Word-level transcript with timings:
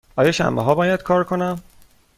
آیا 0.15 0.31
شنبه 0.31 0.61
ها 0.61 0.75
باید 0.75 1.01
کار 1.03 1.23
کنم؟ 1.23 1.63